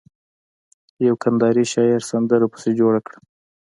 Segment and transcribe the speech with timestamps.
[1.05, 3.17] يوه کنداري شاعر سندره پسې جوړه کړه.